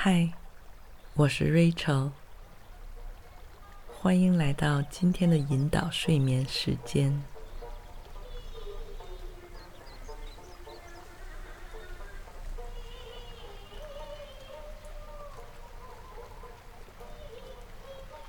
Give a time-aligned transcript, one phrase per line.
[0.00, 0.30] 嗨，
[1.14, 2.12] 我是 Rachel，
[3.92, 7.20] 欢迎来到今天的引导睡眠时间。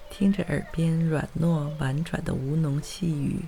[0.09, 3.45] 听着耳边软糯婉转的吴侬细语，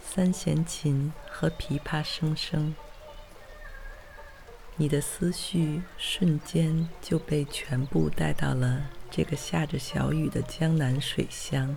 [0.00, 2.76] 三弦琴和琵琶声声，
[4.76, 11.76] 你的思绪瞬间就被全部带到了这个下着小雨的江南水乡。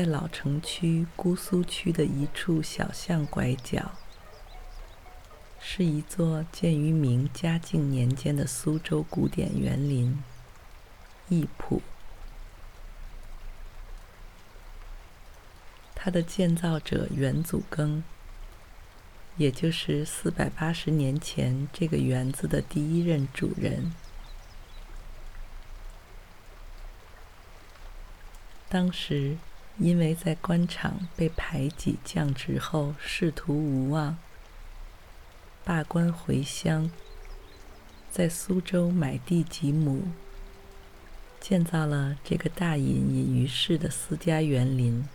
[0.00, 3.92] 在老城区姑苏区的一处小巷拐角，
[5.60, 10.24] 是一座建于明嘉靖年间的苏州古典园林——
[11.28, 11.82] 艺圃。
[15.94, 18.02] 它的建造者元祖庚，
[19.36, 23.94] 也就是四百八十年前这个园子的第一任主人，
[28.70, 29.36] 当时。
[29.78, 34.18] 因为在官场被排挤降职后，仕途无望，
[35.64, 36.90] 罢官回乡，
[38.10, 40.02] 在苏州买地几亩，
[41.40, 45.08] 建造了这个大隐隐于市的私家园林，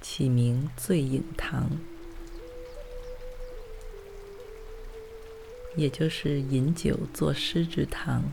[0.00, 1.70] 起名醉影堂，
[5.74, 8.32] 也就是饮酒作诗之堂。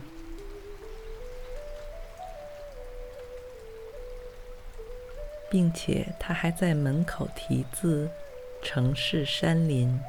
[5.50, 8.10] 并且他还在门口题字
[8.62, 10.00] “城市山林”。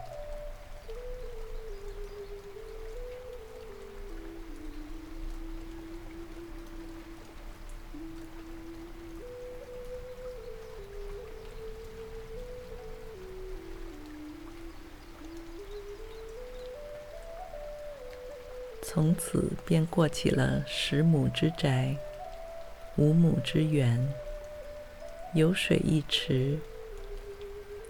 [18.83, 21.97] 从此便过起了十亩之宅，
[22.97, 24.13] 五亩之园。
[25.33, 26.59] 有水一池，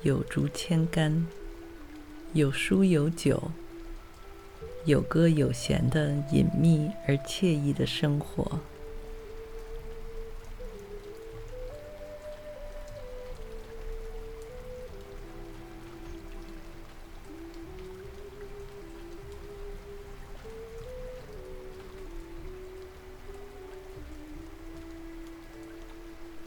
[0.02, 1.26] 有竹千竿，
[2.34, 3.50] 有书有酒，
[4.84, 8.60] 有歌有弦的隐秘而惬意的生活。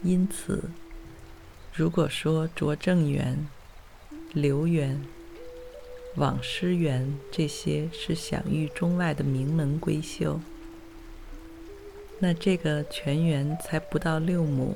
[0.04, 0.62] 因此。
[1.76, 3.48] 如果说拙政园、
[4.32, 5.04] 留园、
[6.14, 10.38] 网师园这些是享誉中外的名门闺秀，
[12.20, 14.72] 那这个全园才不到六亩，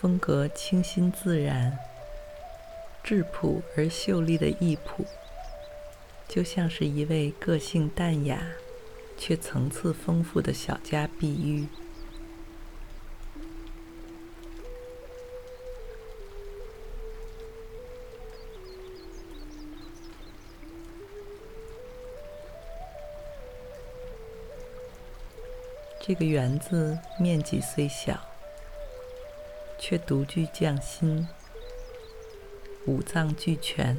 [0.00, 1.78] 风格清新自然、
[3.04, 5.04] 质朴而秀丽的艺圃，
[6.26, 8.40] 就像是一位个性淡雅
[9.18, 11.66] 却层次丰富的小家碧玉。
[26.06, 28.16] 这个园子面积虽小，
[29.76, 31.26] 却独具匠心，
[32.86, 33.96] 五脏俱全。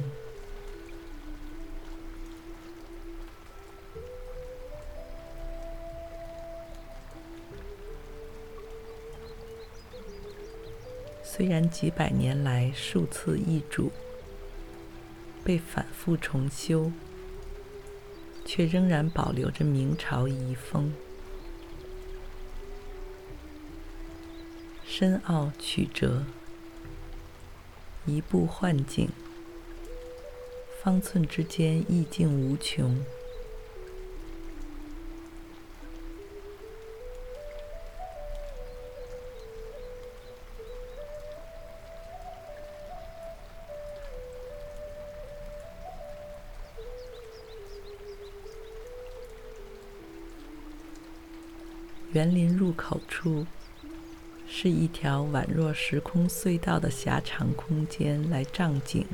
[11.22, 13.92] 虽然几百年来数次易主，
[15.44, 16.90] 被反复重修，
[18.46, 20.90] 却仍然保留着明朝遗风。
[24.98, 26.24] 深奥曲折，
[28.04, 29.08] 移步换景，
[30.82, 32.98] 方寸之间意境无穷。
[52.10, 53.46] 园林入口处。
[54.50, 59.06] 是一条宛若时空隧道的狭长空间来障景，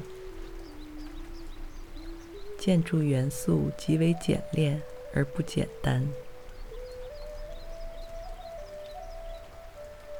[2.58, 4.81] 建筑元素极为简练
[5.12, 6.08] 而不简单，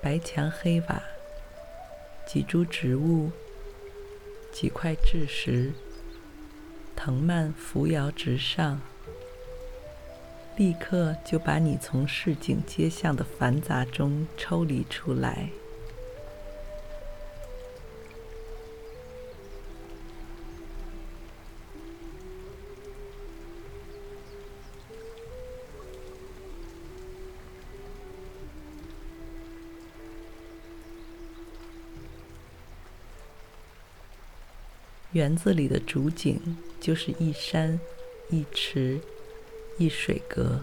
[0.03, 1.03] 白墙黑瓦，
[2.27, 3.31] 几株植物，
[4.53, 5.73] 几块质石，
[6.95, 8.81] 藤蔓扶摇直上，
[10.57, 15.49] 立刻就把你从市井街巷的繁杂中抽离出来。
[35.15, 36.41] 园子里的竹景
[36.81, 37.79] 就是一山
[38.31, 39.01] 一池
[39.79, 40.61] 一水阁。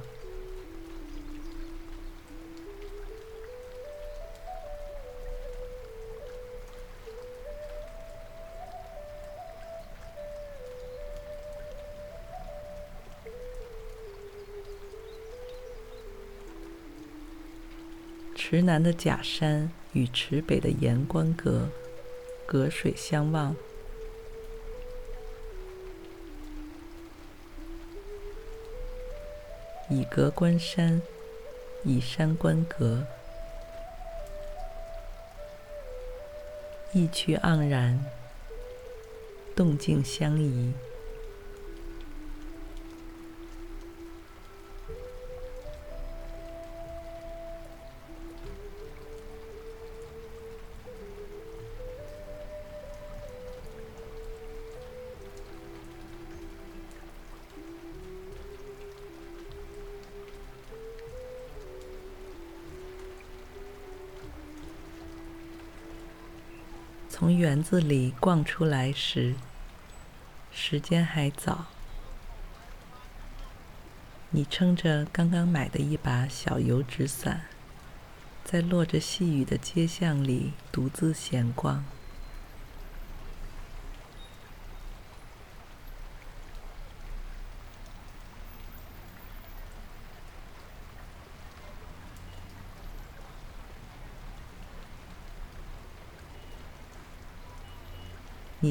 [18.36, 21.70] 池南的假山与池北的盐官阁
[22.46, 23.56] 隔水相望。
[29.92, 31.02] 以阁观山，
[31.84, 33.06] 以山观阁，
[36.94, 38.02] 意趣盎然，
[39.54, 40.72] 动静相宜。
[67.22, 69.36] 从园子里逛出来时，
[70.52, 71.66] 时间还早。
[74.32, 77.44] 你撑着刚刚买的一把小油纸伞，
[78.44, 81.86] 在落着细雨的街巷里独自闲逛。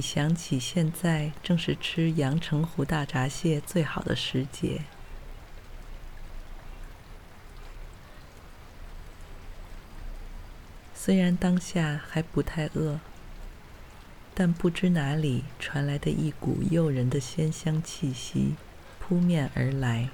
[0.00, 4.80] 你想起现在正是吃阳澄湖大闸蟹最好的时节，
[10.94, 12.98] 虽然当下还不太饿，
[14.34, 18.54] 但不知哪里传来的一股诱人的鲜香气息
[18.98, 20.08] 扑面而来。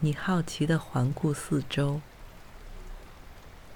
[0.00, 2.00] 你好奇地环顾四周，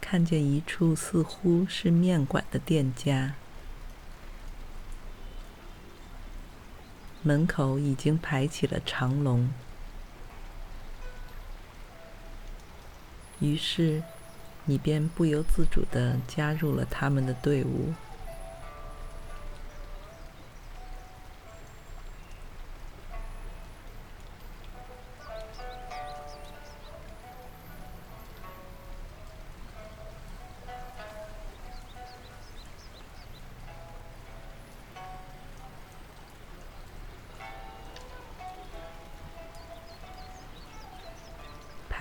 [0.01, 3.35] 看见一处似乎是面馆的店家，
[7.23, 9.51] 门口已经排起了长龙。
[13.41, 14.05] 于是，
[14.67, 17.93] 你便不由自主地加入了他们的队伍。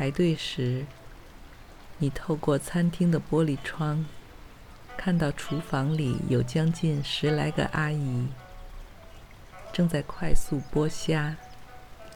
[0.02, 0.84] 排队时，
[2.00, 4.04] 你透过餐厅的玻璃窗，
[4.98, 8.26] 看到厨房里有将近十来个阿姨，
[9.72, 11.36] 正在快速剥虾、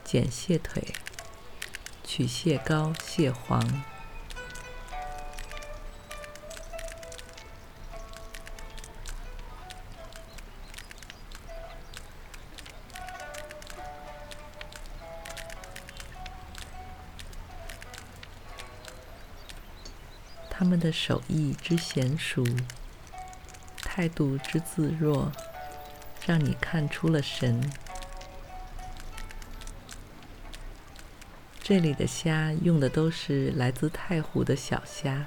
[0.02, 0.82] 剪蟹腿、
[2.02, 3.62] 取蟹膏、蟹黄。
[20.86, 22.46] 的手艺之娴熟，
[23.78, 25.32] 态度之自若，
[26.24, 27.60] 让你看出了神。
[31.60, 35.26] 这里的虾用的都是来自太湖的小虾，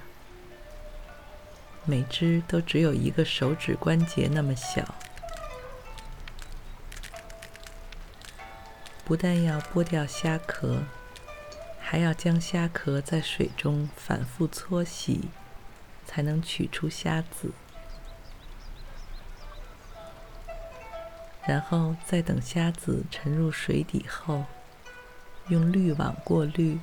[1.83, 4.95] 每只都只有一个手指关节那么小。
[9.03, 10.83] 不但要剥掉虾壳。
[11.81, 15.27] 还要将虾壳在水中反复搓洗，
[16.09, 17.51] 才能取出虾子，
[21.45, 24.43] 然后再等虾子沉入水底后，
[25.49, 26.79] 用滤网过滤，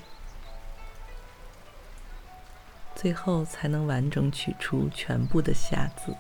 [2.95, 6.15] 最后才能完整取出全部的虾子。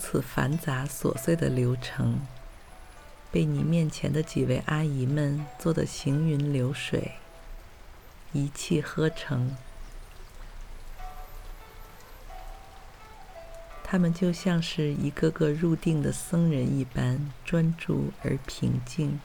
[0.00, 2.26] 此繁杂琐碎的流程，
[3.30, 7.12] 被你面前的几位阿姨们做得行云流水，
[8.32, 9.54] 一气呵成。
[13.84, 19.20] 他们就像是一个个入定的僧人一般，专注而平静。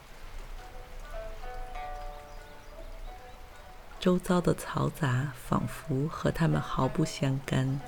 [3.98, 7.80] 周遭的嘈杂仿佛和他们毫不相干。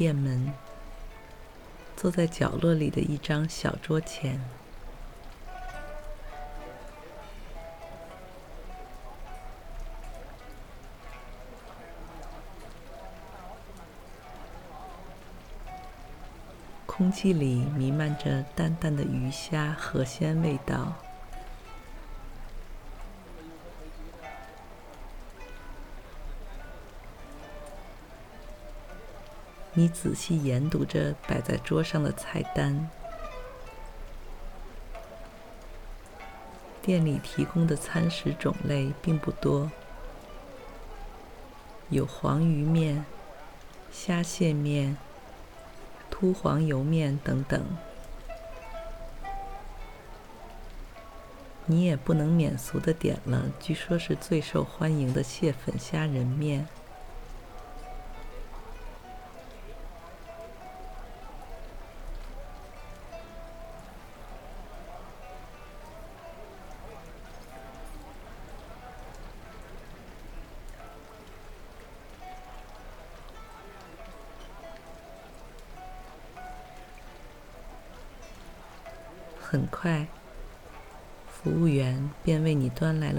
[0.00, 0.50] 店门，
[1.94, 4.40] 坐在角落里的一张小桌前，
[16.86, 20.94] 空气里弥漫着淡淡的鱼虾河鲜味道。
[29.80, 32.90] 你仔细研读着摆在桌上的菜单，
[36.82, 39.70] 店里提供的餐食种类并不多，
[41.88, 43.06] 有黄鱼面、
[43.90, 44.98] 虾蟹面、
[46.10, 47.64] 秃黄油面等等。
[51.64, 56.68] 你也不能免俗的点了，据说是最受欢迎的蟹粉虾仁面。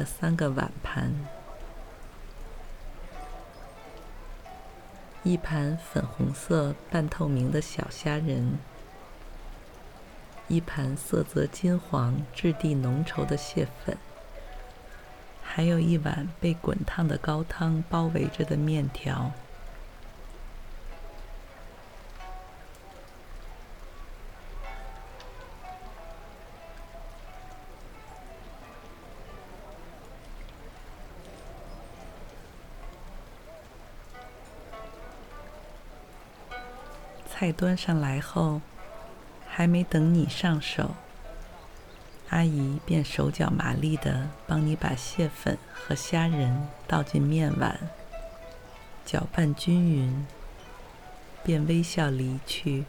[0.05, 1.13] 三个碗盘：
[5.24, 8.58] 一盘粉红色半透明的小虾仁，
[10.48, 13.98] 一盘色泽金黄、质地浓稠的蟹粉，
[15.41, 19.31] 还有一碗被滚烫的高汤包围着的面条。
[37.41, 38.62] 菜端上来后，
[39.50, 40.91] 还没等你上手，
[42.29, 47.79] 阿姨便手脚麻利地帮你把蟹粉和虾仁倒进面碗，
[49.03, 50.27] 搅拌均匀，
[51.43, 52.86] 便微笑离去。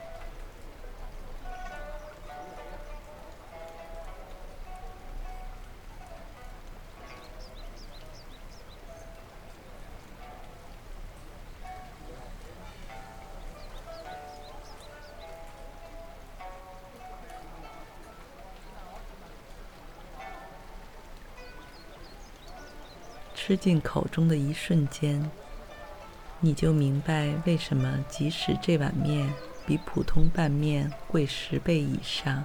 [23.44, 25.28] 吃进口中的一瞬间，
[26.38, 29.34] 你就明白为什么即使这碗面
[29.66, 32.44] 比普通拌面贵十倍以上，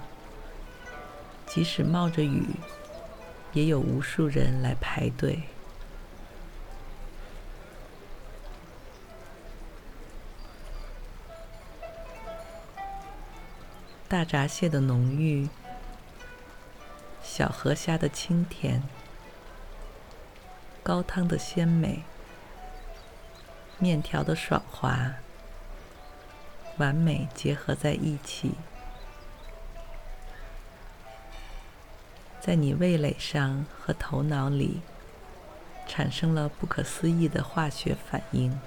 [1.46, 2.48] 即使冒着雨，
[3.52, 5.42] 也有无数人来排队。
[14.08, 15.48] 大闸蟹的浓郁，
[17.22, 18.82] 小河虾的清甜。
[20.88, 22.02] 高汤的鲜美，
[23.76, 25.16] 面条的爽滑，
[26.78, 28.52] 完美结合在一起，
[32.40, 34.80] 在你味蕾上和头脑里
[35.86, 38.58] 产生了不可思议的化学反应。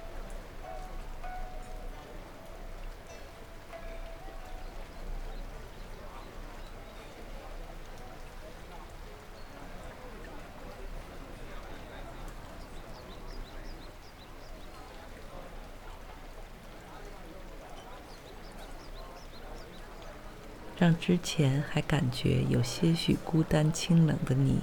[21.04, 24.60] 之前还感觉有些许孤单清冷的你，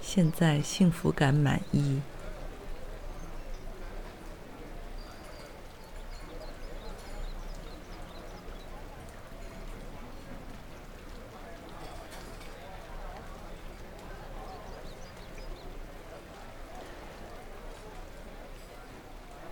[0.00, 2.00] 现在幸福感满意。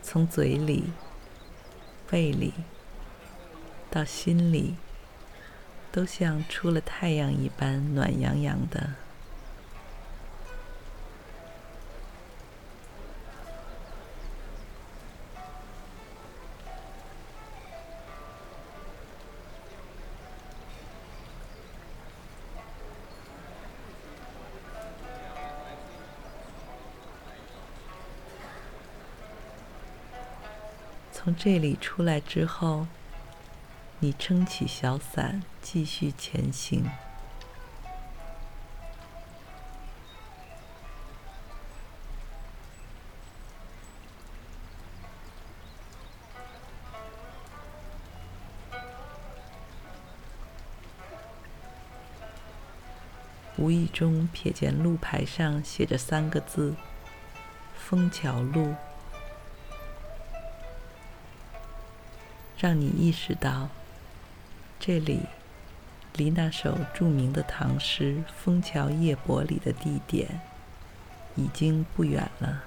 [0.00, 0.92] 从嘴里、
[2.06, 2.54] 肺里。
[3.90, 4.76] 到心里。
[5.96, 8.90] 都像出了太阳一般暖洋洋的。
[31.10, 32.86] 从这里出来之后，
[33.98, 36.84] 你撑起小伞，继续前行。
[53.56, 56.76] 无意中瞥见路牌上写着三个字
[57.74, 58.74] ：“枫桥路”。
[62.58, 63.68] 让你意识到，
[64.78, 65.20] 这里
[66.14, 70.40] 离那首著名的唐诗《枫桥夜泊》里的地点
[71.34, 72.62] 已经不远了。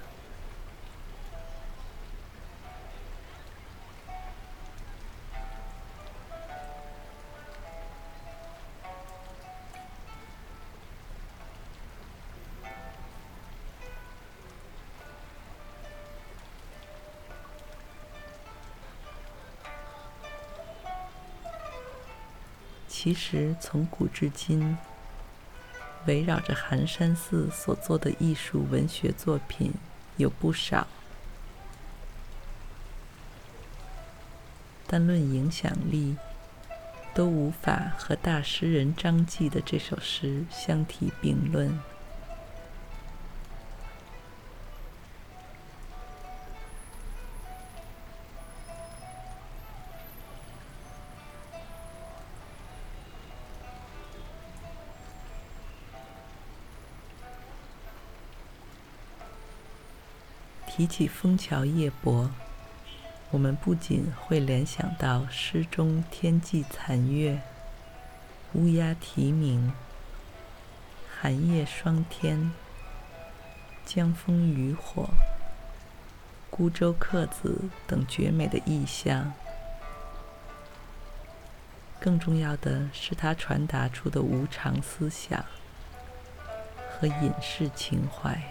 [23.02, 24.76] 其实，从古至今，
[26.04, 29.72] 围绕着寒山寺所做的艺术文学作品
[30.18, 30.86] 有不少，
[34.86, 36.14] 但论影响力，
[37.14, 41.80] 都无法和大诗人张继的这首诗相提并论。
[60.80, 62.24] 提起《枫桥夜泊》，
[63.30, 67.38] 我们不仅会联想到诗中天际残月、
[68.54, 69.74] 乌鸦啼鸣、
[71.20, 72.50] 寒夜霜天、
[73.84, 75.10] 江枫渔火、
[76.48, 79.34] 孤舟客子等绝美的意象，
[82.00, 85.44] 更重要的是它传达出的无常思想
[86.88, 88.42] 和隐士情怀。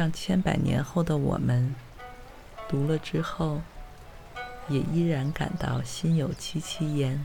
[0.00, 1.74] 让千百年后的我们
[2.66, 3.60] 读了之后，
[4.66, 7.22] 也依然感到心有戚戚焉。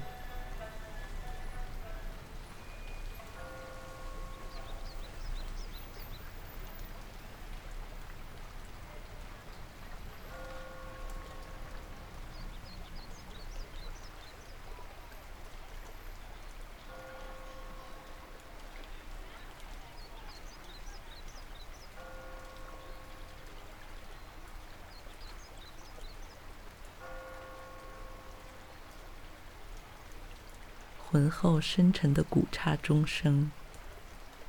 [31.16, 33.50] 浑厚深沉的古刹钟声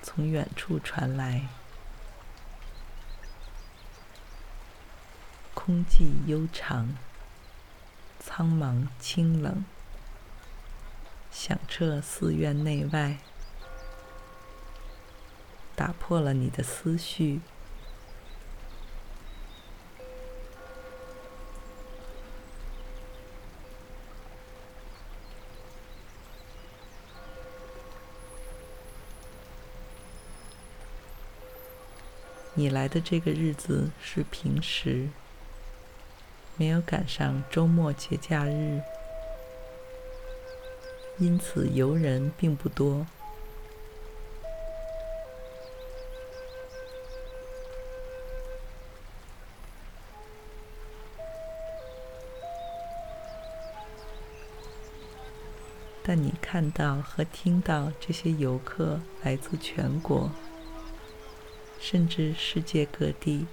[0.02, 1.46] 从远处传来，
[5.55, 6.96] 空寂悠长，
[8.18, 9.64] 苍茫清冷，
[11.31, 13.18] 响彻寺院内外，
[15.76, 17.42] 打破了你的思绪。
[32.59, 35.11] 你来的这个日子是平时，
[36.57, 38.81] 没有赶上周末节假日，
[41.19, 43.07] 因此游人并不多。
[56.03, 60.31] 但你看到和听到这些游客来自全国。
[61.88, 63.46] 甚至世界各地，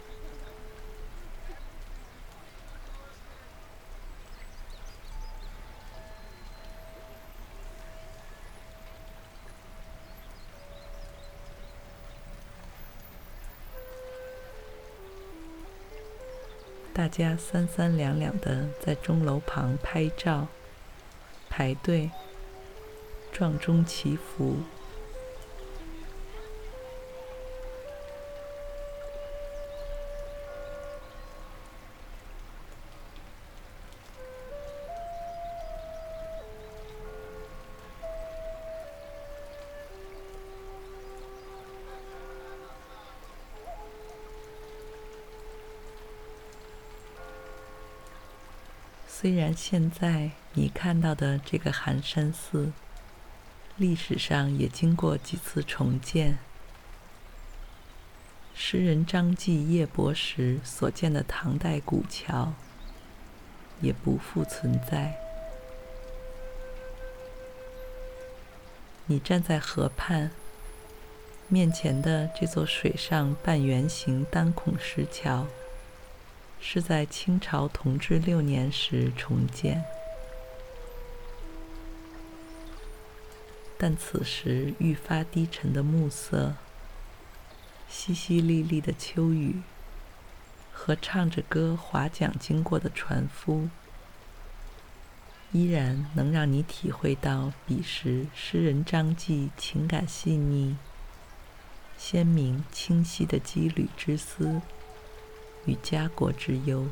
[16.91, 20.47] 大家三三两两的在钟楼旁拍照、
[21.51, 22.09] 排队、
[23.31, 24.57] 撞钟祈福。
[49.23, 52.73] 虽然现在你看到的这个寒山寺，
[53.77, 56.39] 历史上也经过几次重建，
[58.53, 62.51] 诗人张继夜泊时所建的唐代古桥
[63.79, 65.15] 也不复存在。
[69.05, 70.31] 你站在河畔，
[71.47, 75.47] 面前的这座水上半圆形单孔石桥。
[76.65, 79.83] 是在清朝同治六年时重建，
[83.77, 86.55] 但此时愈发低沉的暮色、
[87.91, 89.61] 淅淅沥沥的秋雨
[90.71, 93.69] 和唱着歌划桨经过的船夫，
[95.51, 100.77] 依然能让你体会到彼时诗人张继情感细腻、
[101.97, 104.61] 鲜明清晰的羁旅之思。
[105.65, 106.85] 与家国之忧。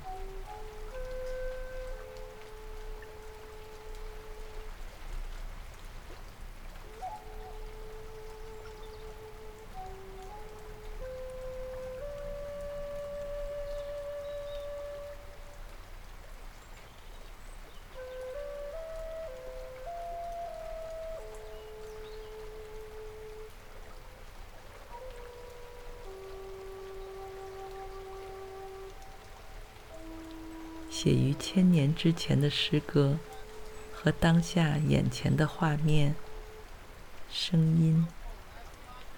[32.03, 33.19] 之前的诗歌，
[33.93, 36.15] 和当下眼前的画面、
[37.29, 38.07] 声音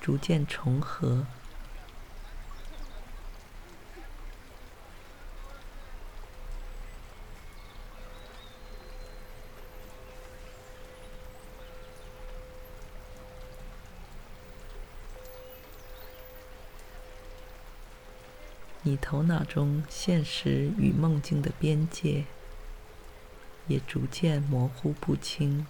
[0.02, 1.26] 逐渐重合。
[18.82, 22.26] 你头脑中现实与梦境的边界
[23.67, 25.65] 也逐渐模糊不清。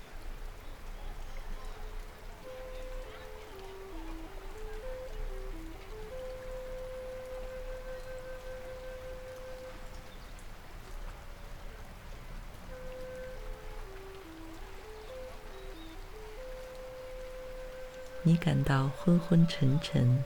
[18.25, 20.23] 你感到昏昏沉沉。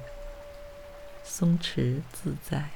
[1.28, 2.70] 松弛自在，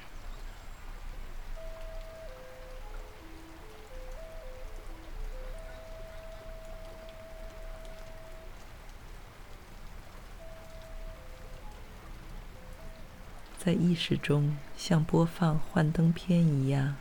[13.64, 16.96] 在意识中像播放幻灯片一样，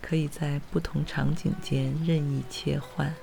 [0.00, 3.14] 可以在不同场景间任意切换。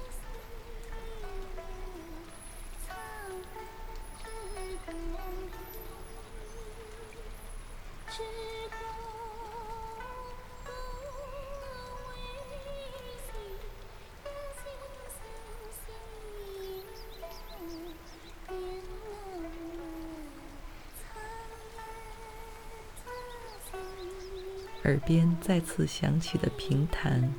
[24.86, 27.34] 耳边再次响起的评弹，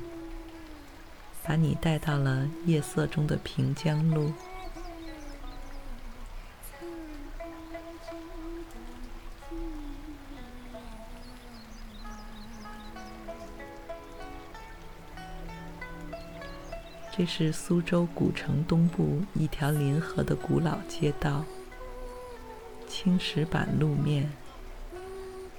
[1.43, 4.33] 把你带到了夜色中的平江路。
[17.15, 21.45] 这是苏州古城东部一条临河的古老街道，
[22.89, 24.29] 青石板路面。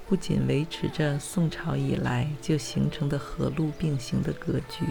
[0.09, 4.83] 不仅维持着宋朝以来就形成的河路并行的格局，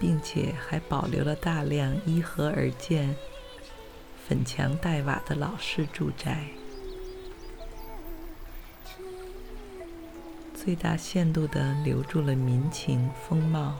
[0.00, 3.14] 并且还保留了大量依河而建、
[4.26, 6.46] 粉墙黛瓦的老式住宅，
[10.54, 13.78] 最大限度地留住了民情风貌。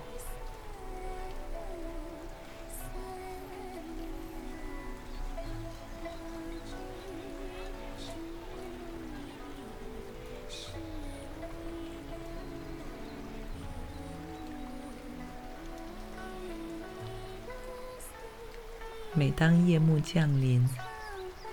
[19.33, 20.69] 当夜幕降临，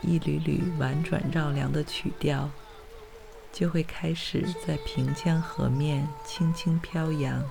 [0.02, 2.50] 一缕缕婉转绕梁的曲调
[3.52, 7.44] 就会开始在平江河面轻轻飘扬。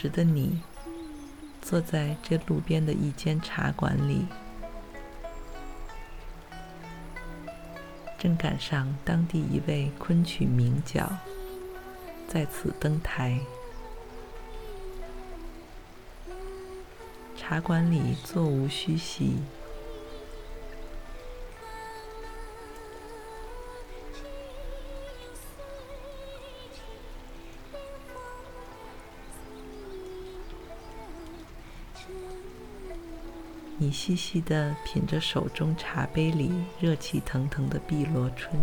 [0.00, 0.58] 时的你，
[1.60, 4.24] 坐在这路边的一间茶馆里，
[8.18, 11.06] 正赶上当地一位昆曲名角
[12.26, 13.38] 在此登台。
[17.36, 19.36] 茶馆里座无虚席。
[33.82, 38.54] 你细细地品着手中茶杯里热气腾腾的碧螺春，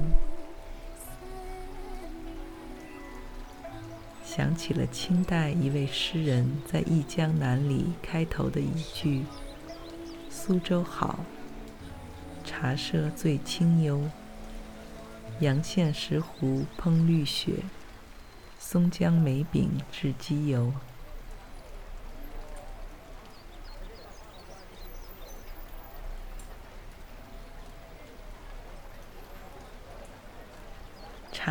[4.23, 9.25] 想起了清代一位诗人在《忆江南》里开头的一句
[10.30, 11.21] ：“苏州好，
[12.45, 14.03] 茶社最清幽，
[15.39, 17.63] 阳羡石壶烹绿雪，
[18.60, 20.71] 松江梅饼制鸡油。”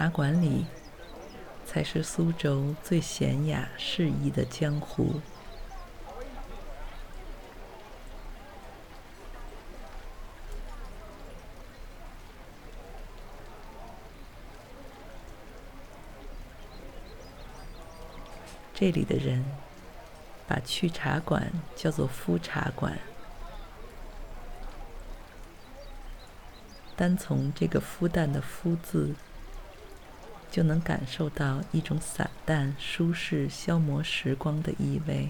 [0.06, 0.64] 茶馆里，
[1.64, 5.20] 才是苏州最闲雅适宜的江湖。
[18.72, 19.44] 这里的人
[20.46, 22.96] 把去茶馆叫做夫茶馆，
[26.94, 29.16] 单从这个“孵蛋”的“孵”字。
[30.56, 35.28] 就能感受到一种散淡、舒适、消磨时光的意味。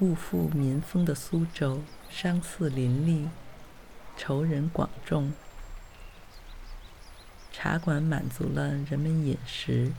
[0.00, 3.28] 物阜民丰的苏州，商肆林立，
[4.16, 5.30] 仇人广众。
[7.60, 9.90] 茶馆满足了人们饮食、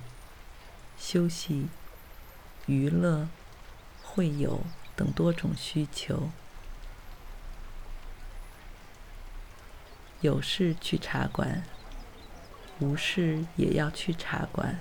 [0.97, 1.67] 休息、
[2.67, 3.27] 娱乐、
[4.01, 4.61] 会友
[4.95, 6.29] 等多种需求。
[10.21, 11.65] 有事去茶馆，
[12.79, 14.79] 无事也要去茶馆。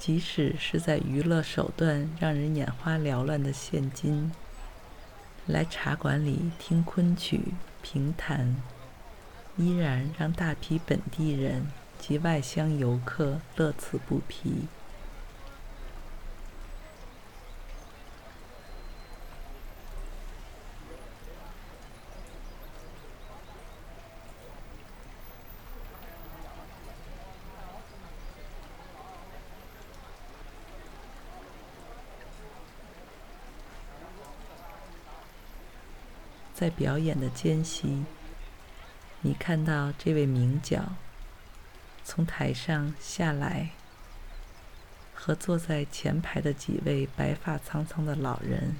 [0.00, 4.32] 即使是在娱乐手段让人眼花缭乱的现今，
[5.46, 8.56] 来茶馆里听昆曲、评弹，
[9.58, 11.66] 依然让大批本地人
[11.98, 14.68] 及外乡游客乐此不疲。
[36.60, 38.04] 在表演的间隙，
[39.22, 40.92] 你看到这位名角
[42.04, 43.70] 从台上下来，
[45.14, 48.76] 和坐在前排的几位白发苍苍的老人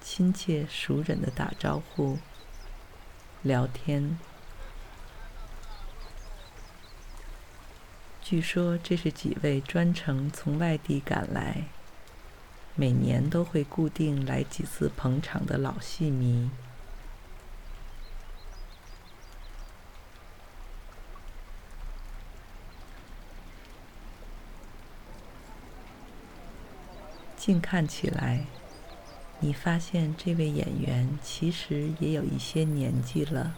[0.00, 2.16] 亲切熟稔地打招呼、
[3.42, 4.18] 聊天。
[8.22, 11.64] 据说这是几位专程从外地赶来，
[12.74, 16.48] 每年都会固定来几次捧场的老戏迷。
[27.48, 28.44] 近看起来，
[29.40, 33.54] 你发现这位演员其实也有一些年纪了，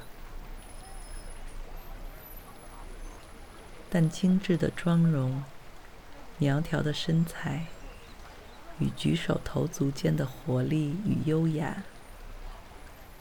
[3.90, 5.42] 但精致的妆容、
[6.38, 7.66] 苗条的身材
[8.79, 11.83] 与举手投足间的活力与优雅，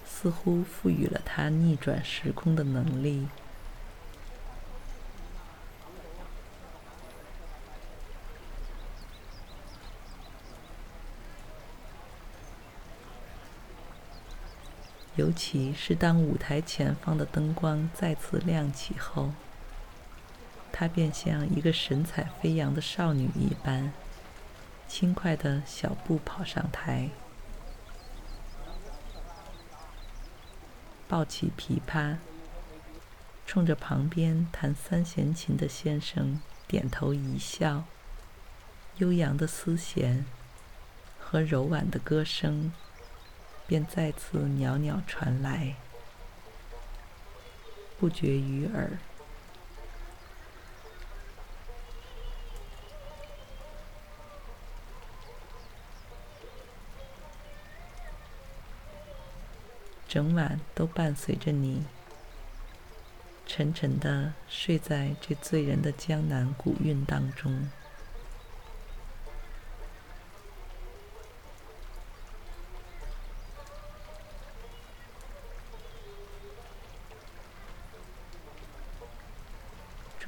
[0.05, 3.27] 似乎赋予了他逆转时空的能力。
[15.19, 19.33] 尤其是当舞台前方的灯光再次亮起后，
[20.71, 23.91] 她便像一个神采飞扬的少女一般，
[24.87, 27.09] 轻快的小步跑上台，
[31.09, 32.15] 抱起琵琶，
[33.45, 37.83] 冲着旁边弹三弦琴的先生点头一笑，
[38.99, 40.23] 悠扬的丝弦
[41.19, 42.71] 和柔婉的歌声
[43.69, 45.75] 便再次袅袅传来，
[47.99, 48.97] 不绝于耳。
[60.07, 61.85] 整晚都伴随着你。
[63.45, 67.69] 沉沉地睡在这醉人的江南古韵当中。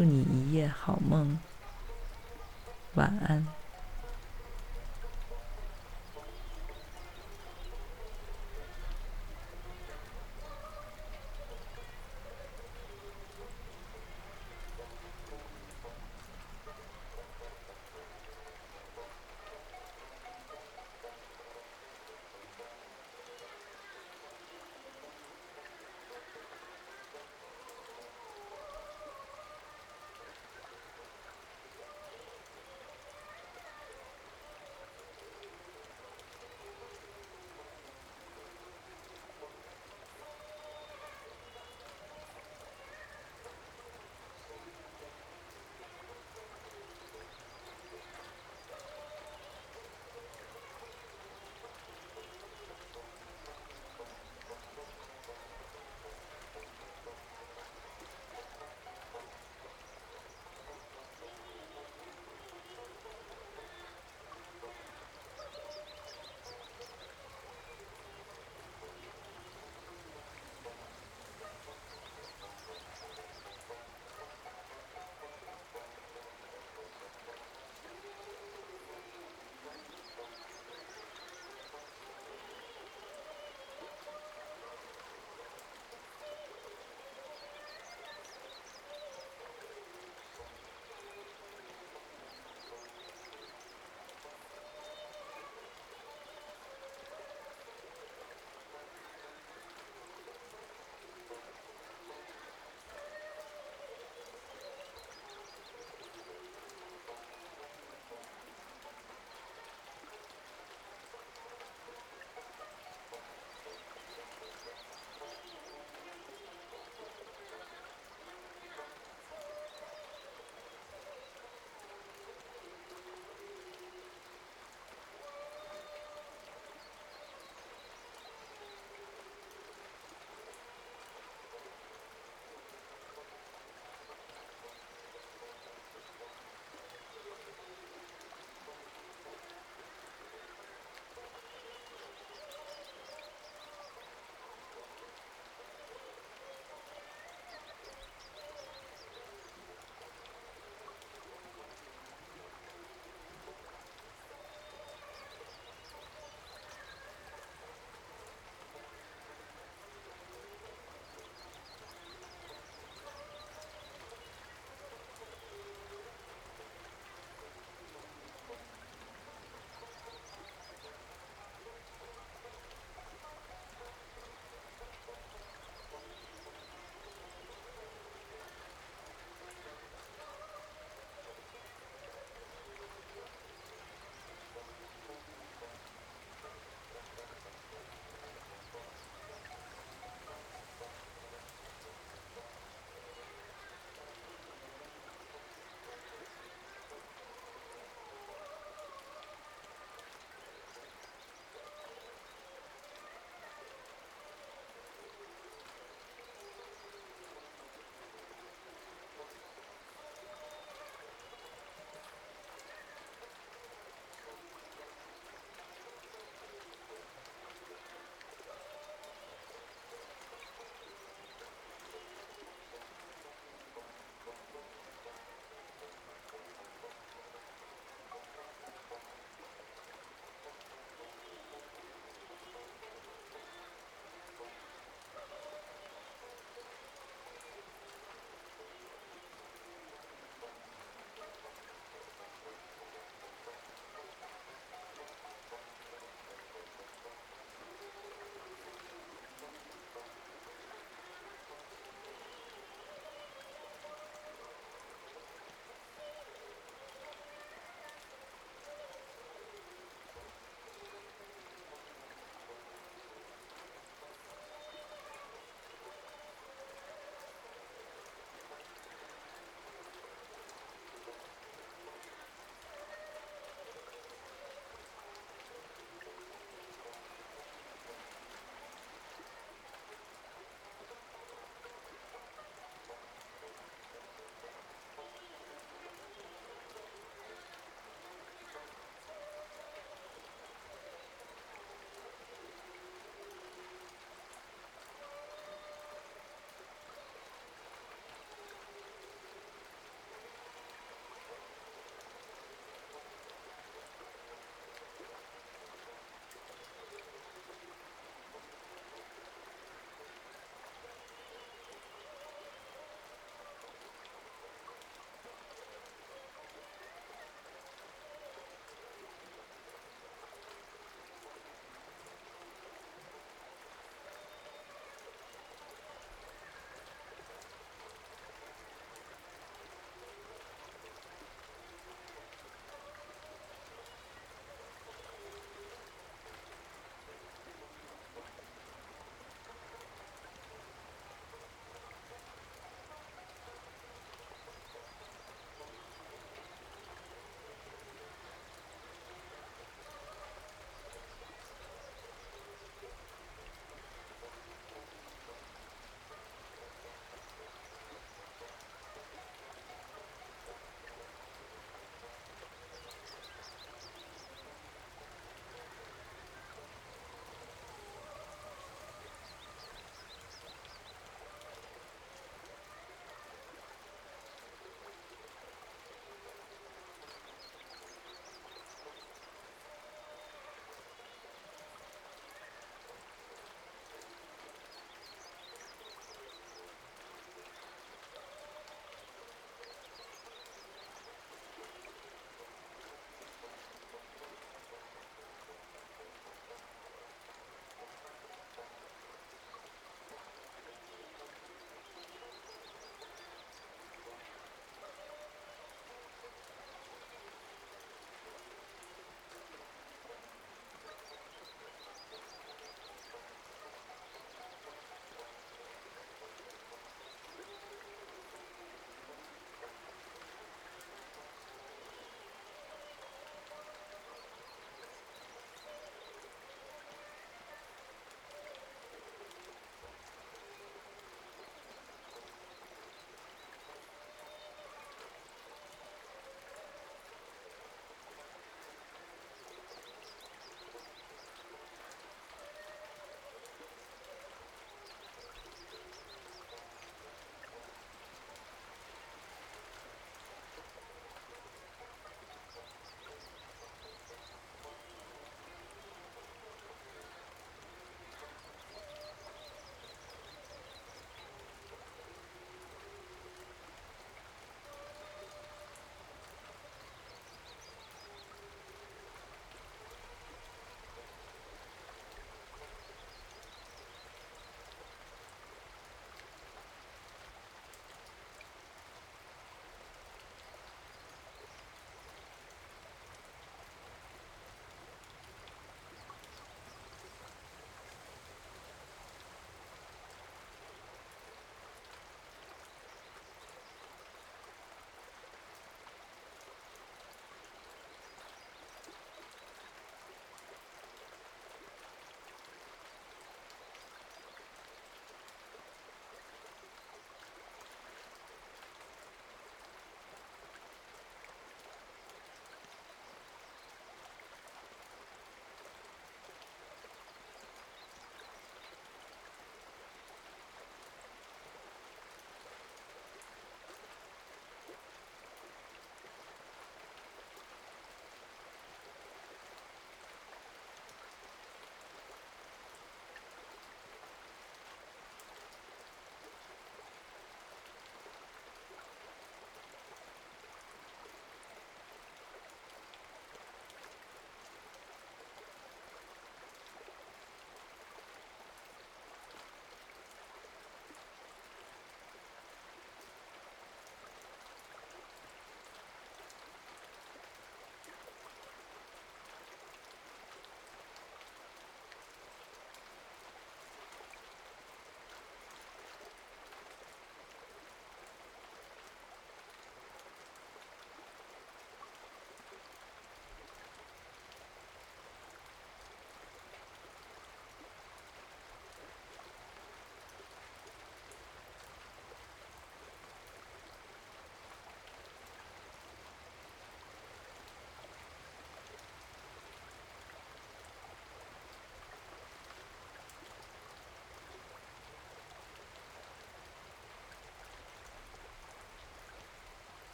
[0.00, 1.38] 祝你一夜好梦，
[2.94, 3.59] 晚安。